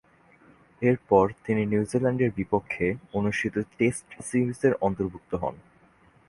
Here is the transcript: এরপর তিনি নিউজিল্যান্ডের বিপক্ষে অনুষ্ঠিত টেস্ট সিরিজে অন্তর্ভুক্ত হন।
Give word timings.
এরপর 0.81 1.25
তিনি 1.45 1.61
নিউজিল্যান্ডের 1.65 2.31
বিপক্ষে 2.37 2.87
অনুষ্ঠিত 3.13 3.55
টেস্ট 3.77 4.07
সিরিজে 4.21 4.69
অন্তর্ভুক্ত 4.81 5.31
হন। 5.35 5.55